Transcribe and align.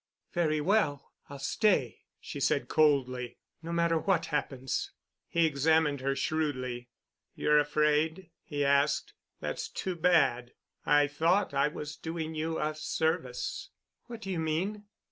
"Very 0.33 0.59
well—I'll 0.61 1.37
stay," 1.37 1.99
she 2.19 2.39
said 2.39 2.67
coldly, 2.67 3.37
"no 3.61 3.71
matter 3.71 3.99
what 3.99 4.25
happens." 4.33 4.89
He 5.27 5.45
examined 5.45 6.01
her 6.01 6.15
shrewdly. 6.15 6.89
"You're 7.35 7.59
afraid?" 7.59 8.31
he 8.41 8.65
asked. 8.65 9.13
"That's 9.41 9.69
too 9.69 9.95
bad. 9.95 10.53
I 10.87 11.05
thought 11.05 11.53
I 11.53 11.67
was 11.67 11.95
doing 11.95 12.33
you 12.33 12.57
a 12.59 12.73
service." 12.73 13.69
"What 14.07 14.21
do 14.21 14.31
you 14.31 14.39
mean?" 14.39 14.85